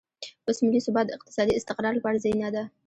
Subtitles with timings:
[0.45, 2.63] اوس ملي ثبات د اقتصادي استقرار لپاره زینه ده.